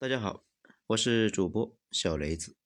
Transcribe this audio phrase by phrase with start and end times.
[0.00, 0.46] 大家好，
[0.86, 2.56] 我是主播小雷子。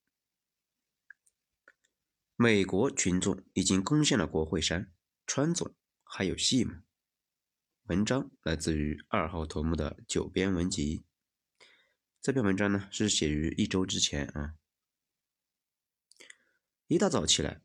[2.37, 4.89] 美国群众已经攻陷了国会山，
[5.27, 5.75] 川总
[6.05, 6.83] 还有戏吗？
[7.87, 11.03] 文章来自于二号头目的九编文集。
[12.21, 14.55] 这篇文章呢是写于一周之前啊。
[16.87, 17.61] 一大早起来，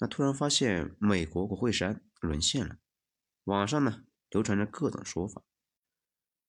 [0.00, 2.76] 那突然发现美国国会山沦陷了。
[3.44, 5.42] 网上呢流传着各种说法，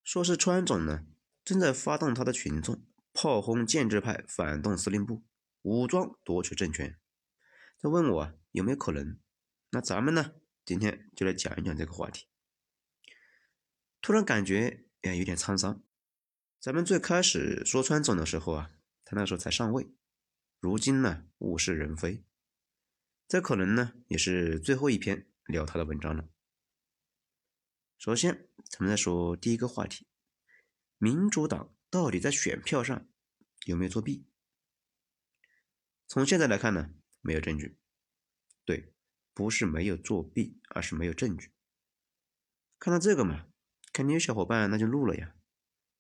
[0.04, 1.08] 说是川总呢。
[1.46, 2.84] 正在发动他的群众
[3.14, 5.24] 炮轰建制派反动司令部，
[5.62, 7.00] 武装夺取政权。
[7.78, 9.20] 他问我有没有可能？
[9.70, 10.34] 那咱们呢？
[10.66, 12.26] 今天就来讲一讲这个话题。
[14.02, 15.84] 突然感觉哎有点沧桑。
[16.60, 18.72] 咱们最开始说川总的时候啊，
[19.04, 19.88] 他那时候才上位。
[20.60, 22.24] 如今呢，物是人非。
[23.28, 26.28] 这可能呢也是最后一篇聊他的文章了。
[28.00, 30.08] 首先，咱们再说第一个话题。
[30.98, 33.08] 民主党到底在选票上
[33.66, 34.26] 有没有作弊？
[36.08, 37.78] 从现在来看呢，没有证据。
[38.64, 38.94] 对，
[39.34, 41.52] 不是没有作弊，而是没有证据。
[42.80, 43.48] 看到这个嘛，
[43.92, 45.36] 肯定有小伙伴那就怒了呀！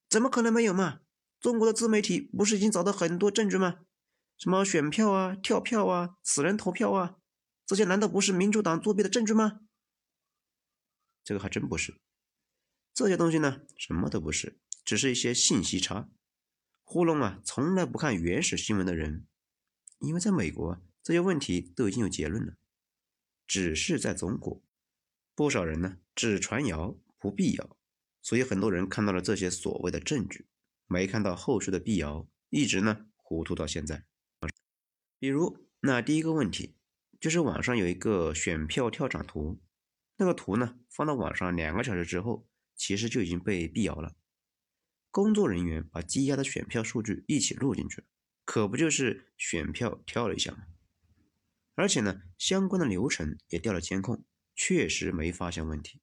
[0.10, 1.02] 怎么可能没有嘛？
[1.40, 3.86] 中国的自媒体不是已经找到很多证据吗？
[4.38, 7.18] 什么选票啊、跳票啊、死人投票啊，
[7.66, 9.62] 这些难道不是民主党作弊的证据吗？
[11.24, 12.00] 这个还真不是。
[12.94, 14.60] 这些东西呢，什么都不是。
[14.86, 16.08] 只是一些信息差，
[16.84, 17.42] 糊弄啊！
[17.44, 19.26] 从来不看原始新闻的人，
[19.98, 22.56] 因为在美国这些问题都已经有结论了。
[23.48, 24.64] 只是在中国，
[25.34, 27.78] 不少人呢只传谣不辟谣，
[28.22, 30.46] 所以很多人看到了这些所谓的证据，
[30.86, 34.06] 没看到后续的辟谣，一直呢糊涂到现在。
[35.18, 36.76] 比如那第一个问题，
[37.20, 39.60] 就是网上有一个选票跳涨图，
[40.18, 44.16] 那个图呢放到网上两个小时之后，其实就已经被辟谣了。
[45.16, 48.08] 工作人员把积压的选票数据一起录进去了，
[48.44, 50.66] 可不就是选票跳了一下吗？
[51.74, 56.02] 而且呢，相关的流程也调了监控，确实没发现问题。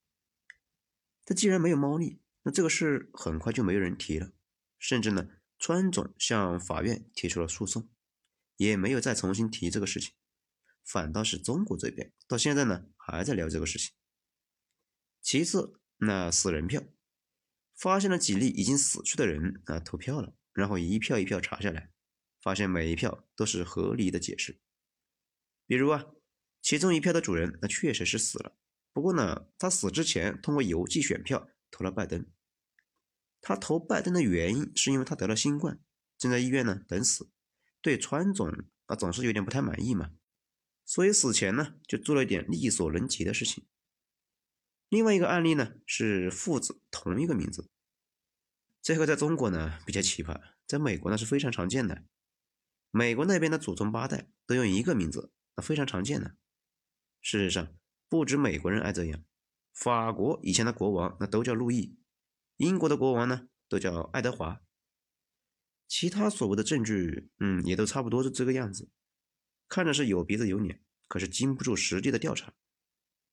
[1.26, 4.32] 这既然没有猫腻，那这个事很快就没有人提了，
[4.78, 5.28] 甚至呢，
[5.58, 7.90] 川总向法院提出了诉讼，
[8.56, 10.14] 也没有再重新提这个事情，
[10.86, 13.92] 反倒是中国这边到现在呢还在聊这个事情。
[15.20, 16.82] 其次，那死人票。
[17.82, 21.90] 发现了几例已经死去的人啊投票了，然后一票一票查下来，
[22.40, 24.60] 发现每一票都是合理的解释。
[25.66, 26.06] 比如啊，
[26.60, 28.56] 其中一票的主人那确实是死了，
[28.92, 32.24] 不过呢，他死之前通过邮寄选票投了拜登。
[33.40, 35.80] 他投拜登的原因是因为他得了新冠，
[36.16, 37.30] 正在医院呢等死，
[37.80, 38.48] 对川总
[38.86, 40.12] 啊总是有点不太满意嘛，
[40.84, 43.66] 所以死前呢就做了一点力所能及的事情。
[44.92, 47.70] 另外一个案例呢是父子同一个名字。
[48.82, 52.04] 这个在中国呢比较奇葩，在美国呢是非常常见的。
[52.90, 56.36] 美国那边的祖宗八代都用一个名字，那非常常见的。
[57.22, 57.74] 事实上，
[58.10, 59.24] 不止美国人爱这样，
[59.72, 61.96] 法国以前的国王那都叫路易，
[62.58, 64.60] 英国的国王呢都叫爱德华。
[65.88, 68.90] 其他所谓的证据，嗯，也都差不多是这个样子，
[69.70, 72.52] 看着是有鼻子有脸，可是经不住实地的调查。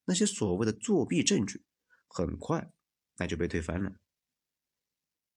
[0.10, 1.64] 那些所谓的作弊证据，
[2.08, 2.72] 很快
[3.18, 3.94] 那就被推翻了。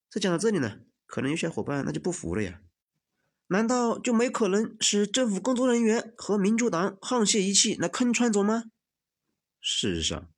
[0.08, 2.62] 这讲到这里呢，可能有小伙伴那就不服了呀？
[3.48, 8.64] 难道就没可能是政府工作人员和民主党沆瀣一气来坑川总吗？
[9.60, 10.32] 事实上，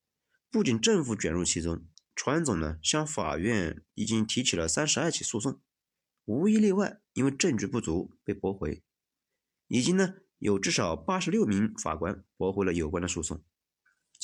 [0.50, 5.60] 不仅政府卷入其中，川总呢向法院已经提起了三十二起诉讼，
[6.24, 8.82] 无一例外，因为证据不足被驳回。
[9.68, 13.44] 已经呢有至少八十六名法官驳回了有关的诉讼，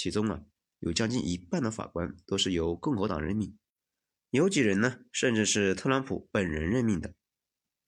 [0.03, 0.41] 其中啊
[0.78, 3.59] 有将近一半的法官都是由共和党任命。
[4.31, 7.12] 有几人呢，甚至是特朗普本人任命的。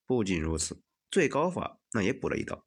[0.04, 2.66] 不仅如此，最高法那也补了一刀。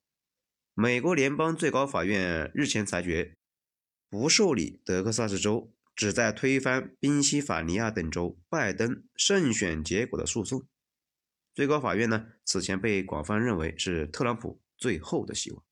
[0.74, 3.36] 美国联邦最高法院日前裁决，
[4.10, 10.66] 不受理德克萨斯州旨在推翻宾夕法尼亚等州拜登胜选结果的诉讼。
[11.54, 15.64] 最高法院呢，此前被广泛认为是特朗普最后的希望，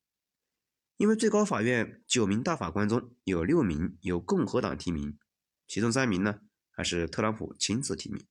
[0.96, 5.18] 因为最高法院九名大法官中有六名由共和党提名，
[5.66, 6.40] 其中三名呢。
[6.76, 8.26] 还是特朗普亲自提名。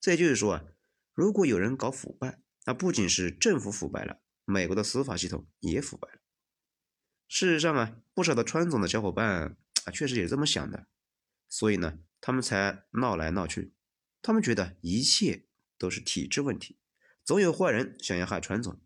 [0.00, 0.64] 这也就是说啊，
[1.12, 6.22] 如果有人搞腐败，那不仅是政府腐败了，美国的司法系统也腐败了。
[7.28, 10.86] 事实上啊，不少的川总的小伙伴啊，确实也这么想的，
[11.50, 13.74] 所以呢，他们才闹来闹去。
[14.22, 15.46] 他们觉得一切
[15.76, 16.78] 都是体制问题，
[17.22, 18.80] 总有坏人想要害川总。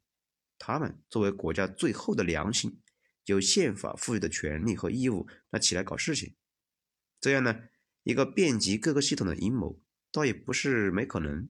[0.60, 2.82] 他们作为国家最后的良心，
[3.24, 6.36] 有宪法赋予的权利和义务，那起来搞事情，
[7.18, 7.62] 这样呢？
[8.02, 9.80] 一个遍及各个系统的阴谋，
[10.12, 11.48] 倒也不是没可能。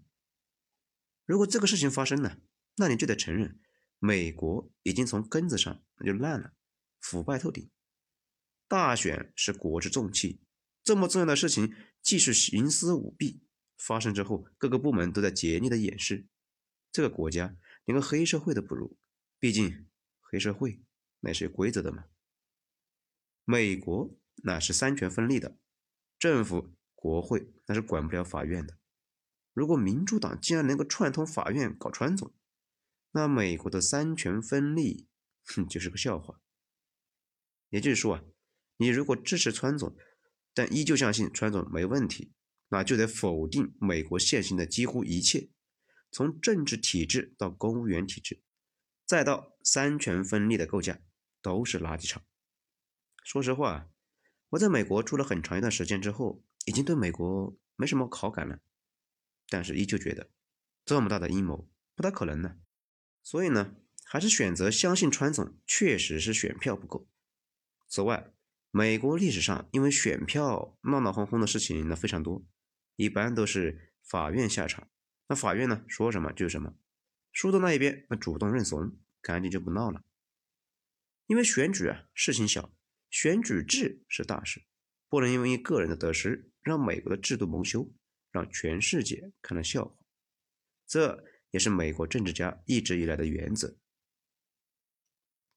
[1.26, 2.38] 如果这个事情发生了，
[2.76, 3.60] 那你就得承认，
[3.98, 6.52] 美国已经从根子上那就烂了，
[7.00, 7.68] 腐败透顶。
[8.68, 10.40] 大选是国之重器，
[10.84, 13.42] 这么重要的事情，既是徇私舞弊，
[13.76, 16.28] 发生之后，各个部门都在竭力的掩饰，
[16.92, 18.96] 这个国家连个黑社会都不如。
[19.40, 19.86] 毕竟，
[20.20, 20.82] 黑社会
[21.20, 22.04] 那是有规则的嘛。
[23.46, 24.14] 美国
[24.44, 25.56] 那是三权分立的，
[26.18, 28.78] 政府、国会那是管不了法院的。
[29.54, 32.34] 如果民主党竟然能够串通法院搞川总，
[33.12, 35.08] 那美国的三权分立，
[35.46, 36.42] 哼，就是个笑话。
[37.70, 38.24] 也就是说啊，
[38.76, 39.96] 你如果支持川总，
[40.52, 42.34] 但依旧相信川总没问题，
[42.68, 45.48] 那就得否定美国现行的几乎一切，
[46.12, 48.42] 从政治体制到公务员体制，
[49.10, 51.00] 再到三权分立的构架，
[51.42, 52.22] 都是垃圾场。
[53.24, 53.90] 说实话，
[54.50, 58.60] 我在美国住了很长一段时间之后，已经对美国没什么好感了。
[59.48, 60.30] 但是依旧觉得
[60.84, 62.58] 这么大的阴谋不太可能呢，
[63.20, 63.74] 所以呢，
[64.04, 67.08] 还是选择相信川总确实是选票不够。
[67.88, 68.32] 此外，
[68.70, 72.46] 美国历史上因为选票闹闹哄哄的事情呢非常多，
[72.94, 74.88] 一般都是法院下场，
[75.26, 76.76] 那法院呢说什么就是什么，
[77.32, 80.04] 输的那一边那主动认怂，赶紧就不闹了。
[81.26, 82.74] 因为选举啊事情小，
[83.10, 84.62] 选举制是大事，
[85.08, 87.92] 不能因为个人的得失让美国的制度蒙羞。
[88.32, 89.96] 让全世界看了笑话，
[90.86, 93.76] 这也是美国政治家一直以来的原则。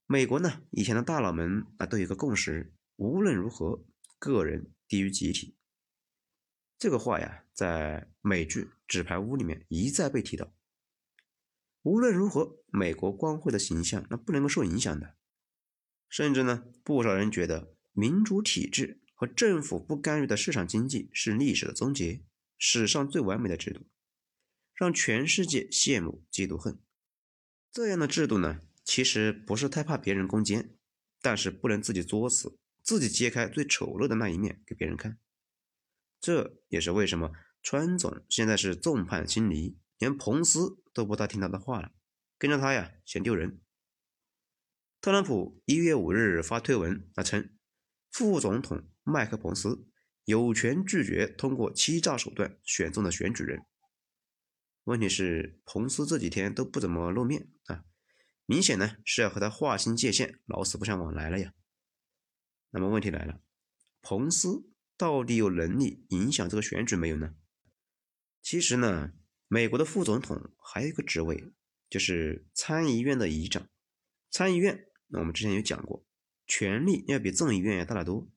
[0.08, 3.86] 美国呢，以前的大佬们啊都有个共识：无论如何，
[4.18, 5.56] 个人低于集体。
[6.80, 10.52] 这个话呀，在美剧《纸牌屋》里面一再被提到。
[11.84, 15.16] 无论如何，美国光辉的形象那不能够受影响的。
[16.10, 22.24] 甚至呢，不少人觉得民主体制和政府不干预的市场经济是历史的终结。
[22.66, 23.88] 史上最完美的制度，
[24.74, 26.80] 让全世界羡慕嫉妒恨。
[27.70, 30.78] 这样的制度呢，其实不是太怕别人攻坚，
[31.22, 35.18] 但是不能自己作死，自己揭开最丑陋的那一面给别人看。
[36.22, 41.94] 这也是为什么川总现在是众叛亲离，连彭斯都不大听他的话了，
[42.38, 43.62] 跟着他呀嫌丢人。
[45.00, 47.58] 特朗普一月五日发推文，他称
[48.12, 49.88] 副总统麦克彭斯。
[50.26, 53.66] 有权拒绝通过欺诈手段选中的选举人。
[54.86, 57.84] 问题是，彭斯这几天都不怎么露面啊，
[58.46, 61.54] 明显呢是要和他划清界限，老死不相往来了呀。
[62.72, 63.42] 那么问题来了，
[64.02, 67.36] 彭斯到底有能力影响这个选举没有呢？
[68.42, 69.12] 其实呢，
[69.54, 71.54] 美国的副总统还有一个职位，
[71.88, 73.70] 就是参议院的议长。
[74.32, 76.04] 参议院，那我们之前有讲过，
[76.48, 78.28] 权力要比众议院要大得多。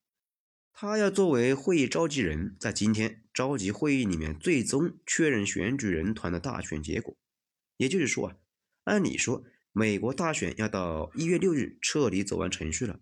[0.75, 7.17] 他要作为会议召集人，在今天召集会议里面，最终确认选举人团的大选结果。
[7.79, 8.37] 也就是说啊，
[8.85, 9.43] 按理说，
[9.73, 13.01] 美国大选要到一月六日彻底走完程序了。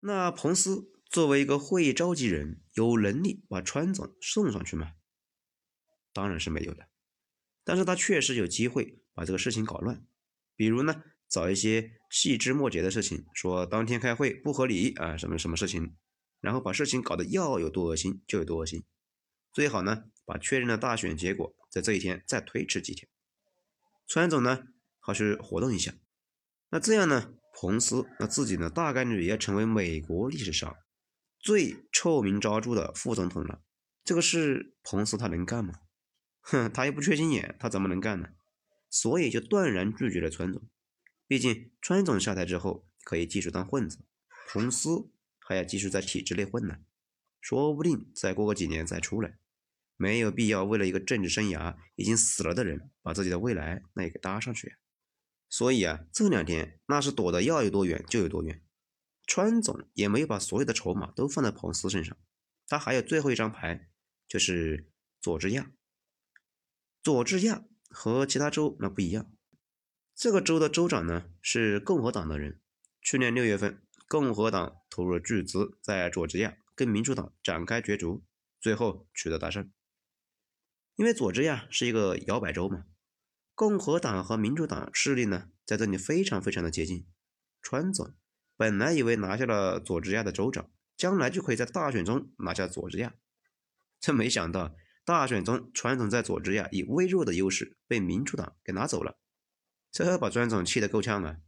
[0.00, 4.92] 那彭斯作为一个会议召集人，有能力把川总送上去吗？
[6.12, 6.91] 当然是没有的。
[7.64, 10.04] 但是他确实有机会把这个事情搞乱，
[10.56, 15.96] 比如呢，找一些细枝末节的事情，说当天开会不合理啊，什么什么事情。
[16.40, 18.82] 然后把事情搞得要有多恶心就有多恶心，
[19.52, 23.08] 最好呢把确认的大选结果在这一天再推迟几天。
[24.08, 24.64] 川总呢
[24.98, 25.94] 好去活动一下，
[26.70, 30.74] 那这样呢，彭斯那自己呢大概率也要成为美国历史上
[31.38, 33.62] 最臭名昭著的副总统了。
[34.02, 35.74] 这个事彭斯他能干吗？
[36.42, 38.28] 哼，他又不缺心眼，他怎么能干呢？
[38.90, 40.62] 所以就断然拒绝了川总。
[41.26, 44.04] 毕竟川总下台之后可以继续当混子，
[44.48, 45.10] 彭斯。
[45.44, 46.78] 还要继续在体制内混呢，
[47.40, 49.38] 说不定再过个几年再出来，
[49.96, 54.76] 没有必要为了一个政治生涯已经死了的人，把自己的未来那也给搭上去。
[55.50, 58.62] 所以啊，这两天那是躲得要有多远就有多远。
[59.26, 62.16] 川总也没有把所有的筹码都放在彭斯身上，
[62.68, 63.90] 他还有最后一张牌，
[64.28, 64.88] 就是
[65.20, 65.72] 佐治亚。
[67.02, 69.30] 佐治亚和其他州那不一样，
[70.14, 72.60] 这个州的州长呢是共和党的人，
[73.00, 73.82] 去年六月份。
[74.08, 78.22] 共和党投入巨资在佐治亚跟民主党展开角逐，
[78.60, 79.72] 最后取得大胜。
[80.96, 82.84] 因为佐治亚是一个摇摆州嘛，
[83.54, 87.06] 共和党和民主党势力呢在这里非常非常的接近。
[87.62, 88.14] 川总
[88.54, 93.14] 本来以为拿下了佐治亚的州长，将来就可以在大选中拿下佐治亚，
[93.98, 99.18] 真没想到大选中川总在佐治亚以微弱的优势被民主党给拿走了，
[99.90, 101.38] 这把川总气得够呛啊！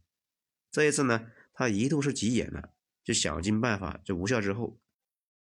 [0.71, 1.27] 这一次呢？
[1.57, 4.77] 他一度是急眼了，就想尽办法，就无效之后，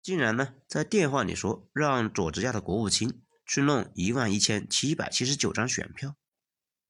[0.02, 6.18] 竟然呢在电话里说让佐治亚的国务卿去弄一万一千七百七十九张选票，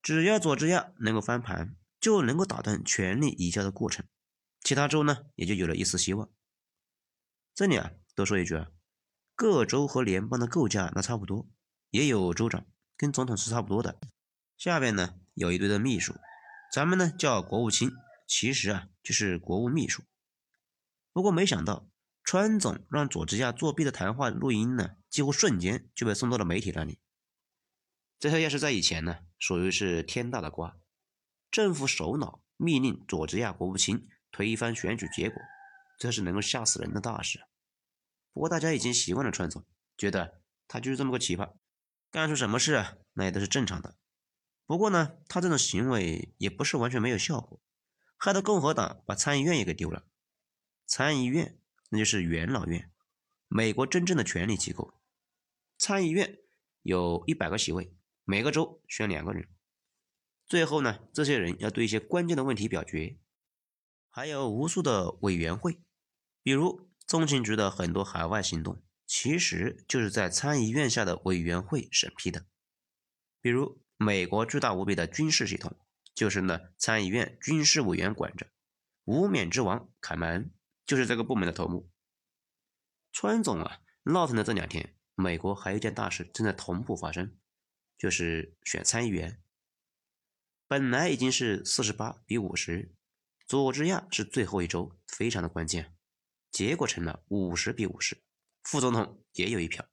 [0.01, 4.03] 只要佐治亚能够翻盘，就能够打断权力移交的过程，
[4.61, 6.27] 其他州呢也就有了一丝希望。
[7.53, 8.71] 这里啊，多说一句啊，
[9.35, 11.49] 各州和联邦的构架那差不多，
[11.89, 12.65] 也有州长，
[12.95, 13.99] 跟总统是差不多的。
[14.57, 16.15] 下边呢有一堆的秘书，
[16.71, 17.91] 咱们呢叫国务卿，
[18.25, 20.03] 其实啊就是国务秘书。
[21.11, 21.89] 不过没想到，
[22.23, 26.99] 川总让佐治亚作弊的谈话录音呢，几乎瞬间就被送到了媒体那里。
[28.17, 30.77] 这要是在以前呢，属于是天大的瓜。
[31.51, 35.41] 政府首脑命令佐治亚国务卿推翻选举结果，
[35.99, 37.41] 这是能够吓死人的大事。
[38.35, 39.65] 不过大家已经习惯了川总，
[39.97, 41.53] 觉得他就是这么个奇葩，
[42.11, 43.97] 干出什么事啊，那也都是正常的。
[44.65, 47.61] 不过呢，他这种行为也不是完全没有效果，
[48.17, 50.05] 害得共和党把参议院也给丢了。
[50.85, 51.57] 参议院，
[51.91, 52.91] 那就是元老院，
[53.47, 54.99] 美国真正的权力机构。
[55.77, 56.37] 参议院
[56.81, 59.47] 有一百个席位，每个州选两个人。
[60.45, 63.17] 最后呢，这些人要对一些关键的问题表决。
[64.09, 65.79] 还有无数的委员会，
[66.43, 72.45] 比如中情局的很多海外行动，其实就是在参议院下的委员会审批的。
[73.41, 75.77] 比如美国巨大无比的军事系统，
[76.13, 78.47] 就是呢参议院军事委员管着。
[79.03, 80.51] 无冕之王凯门。
[80.87, 81.89] 就是这个部门的头目，
[83.11, 87.35] 川总啊，闹腾的这两天，美国还有一件大事正在同步发生，
[87.97, 89.41] 就是选参议员。
[90.67, 92.93] 本来已经是四十八比五十，
[93.47, 95.94] 佐治亚是最后一周，非常的关键，
[96.55, 98.23] 结果成了五十比五十，
[98.63, 99.89] 副总统也有一票。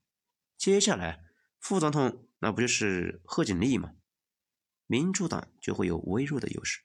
[0.56, 1.24] 接下来，
[1.58, 3.94] 副总统那不就是贺锦丽吗？
[4.86, 6.82] 民主党就会有微弱的优势。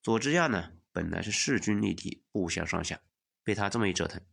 [0.00, 0.72] 佐治亚呢？
[0.92, 3.02] 本来是势均力敌，不相上下，
[3.44, 4.24] 被他这么一折腾，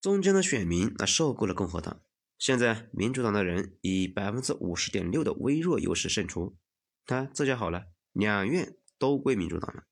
[0.00, 2.02] 中间的选民那受够了共和党。
[2.38, 6.58] 现在民主党的人以百分之五十点六的微弱优势胜出，
[7.06, 9.84] 看这下好了，两院都归民主党了。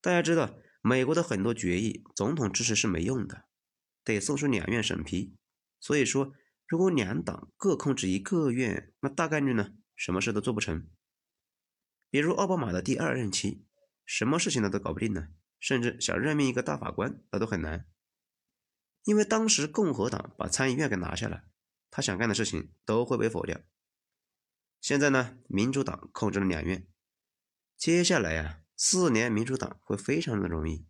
[0.00, 3.46] 大家知道，美国的很多决议，总统支持是没用的，
[4.04, 5.34] 得送出两院审批。
[5.80, 6.32] 所以说，
[6.64, 10.88] 如果两党各控制一个院，那大概率呢，什么事都做不成。
[12.08, 13.66] 比如奥巴马的第二任期。
[14.04, 15.26] 什么事情他都搞不定呢，
[15.58, 17.88] 甚至想任命一个大法官，那都很难。
[19.02, 21.42] 因为当时共和党把参议院给拿下了，
[21.90, 23.60] 他想干的事情都会被否掉。
[24.80, 26.86] 现在呢，民主党控制了两院，
[27.76, 30.86] 接下来呀，四年民主党会非常的容易。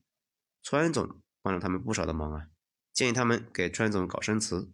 [0.62, 2.48] 川总帮了他们不少的忙啊，
[2.92, 4.72] 建议他们给川总搞生词。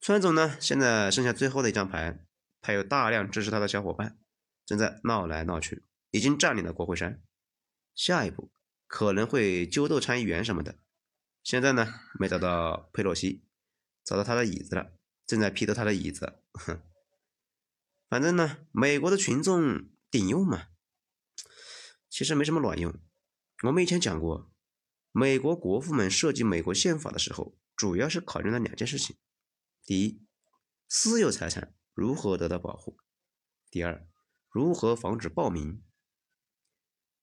[0.00, 2.26] 川总呢，现在剩下最后的一张牌，
[2.60, 4.18] 他有大量支持他的小伙伴，
[4.66, 5.84] 正在闹来闹去。
[6.10, 7.22] 已经占领了国会山，
[7.94, 8.52] 下一步
[8.86, 10.78] 可能会揪斗参议员什么的。
[11.42, 13.46] 现在呢，没找到佩洛西，
[14.04, 14.92] 找到他的椅子了，
[15.24, 16.42] 正在批斗他的椅子。
[16.52, 16.82] 哼，
[18.10, 20.66] 反正呢，美国的群众顶用嘛，
[22.12, 22.94] 其实没什么卵用。
[23.62, 24.52] 我们以前讲过，
[25.12, 29.16] 美国国父们设计美国宪法的时候，主要是考虑了两件事情：
[29.82, 30.22] 第一，
[30.90, 32.98] 私有财产如何得到保护；
[33.70, 34.06] 第二，
[34.50, 35.82] 如何防止暴民。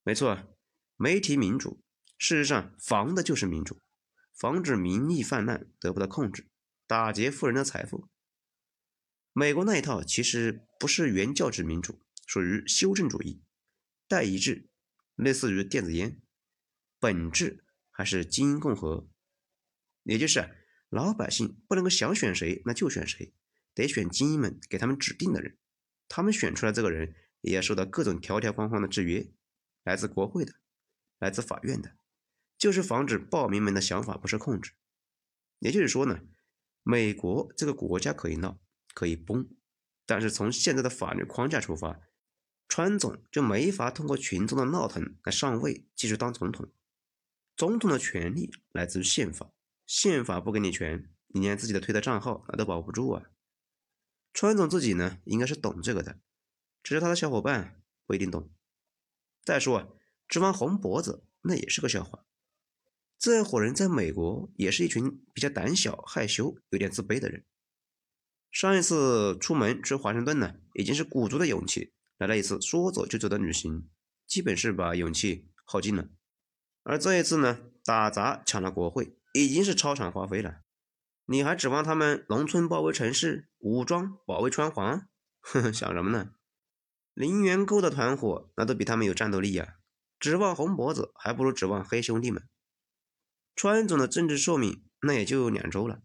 [0.01, 0.57] 没错，
[0.95, 1.83] 媒体民主，
[2.17, 3.79] 事实上防的就是民主，
[4.33, 6.49] 防止民意泛滥得不到控制，
[6.87, 8.09] 打劫富人的财富。
[9.33, 13.43] 美国那一套其实不是原教旨民主，属于修正主义，
[14.07, 14.67] 代议制，
[15.19, 16.21] 类似于电子烟，
[16.97, 19.09] 本质还是精英共和，
[20.03, 20.55] 也就是
[20.89, 23.33] 老百姓不能够想选谁那就选谁，
[23.73, 25.57] 得选精英们给他们指定的人，
[26.07, 29.31] 他们选出来这个人也要受到各种条条框框的制约。
[29.83, 30.53] 来自国会的，
[31.19, 31.97] 来自法院的，
[32.57, 34.73] 就是防止暴民们的想法不受控制。
[35.59, 36.21] 也就是说呢，
[36.83, 38.61] 美国这个国家可以闹，
[38.93, 39.49] 可以崩，
[40.05, 41.99] 但是从现在的法律框架出发，
[42.69, 46.71] 川总就没法通过群众的闹腾来上位，继续当总统。
[47.57, 49.51] 总统的权利来自于宪法，
[49.87, 53.23] 宪法不给你权，你连自己的推特账号那都保不住啊。
[54.33, 56.19] 川总自己呢，应该是懂这个的，
[56.83, 58.49] 只是他的小伙伴不一定懂。
[59.43, 59.97] 再说，
[60.27, 62.23] 指望红脖子那也是个笑话。
[63.17, 67.43] 这伙人在美国也是一群比较胆小、害羞、有点自卑的人。
[68.51, 73.89] 上一次出门去华盛顿呢，已经是鼓足了勇气来了一次说走就走的旅行，
[74.27, 76.09] 基本是把勇气耗尽了。
[76.83, 80.61] 而这一次呢，打砸抢了国会，已经是超常花费了。
[81.25, 85.07] 你还指望他们农村包围城市，武装保卫川皇？
[85.39, 86.31] 呵呵，想什么呢？
[87.13, 89.77] 零元购的团伙，那都比他们有战斗力呀！
[90.19, 92.43] 指望红脖子，还不如指望黑兄弟们。
[93.55, 96.01] 川总的政治寿命，那也就两周了，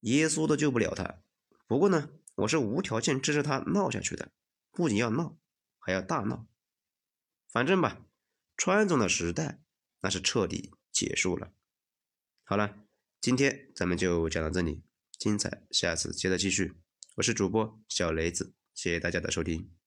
[0.00, 1.20] 耶稣都救不了他。
[1.66, 4.30] 不过呢，我是无条件支持他闹下去的，
[4.70, 5.36] 不仅要闹，
[5.90, 6.46] 还要大闹。
[7.48, 8.06] 反正吧，
[8.56, 9.60] 川总的时代
[10.00, 11.52] 那是彻底结束了。
[12.44, 12.86] 好了，
[13.20, 14.84] 今天咱们就讲到这里，
[15.18, 16.74] 精彩下次接着继续。
[17.16, 19.79] 我是主播小雷子，谢谢大家的收听。